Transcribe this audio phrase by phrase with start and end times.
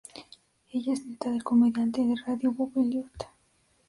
[0.73, 3.27] Ella es nieta del comediante de radio Bob Elliott.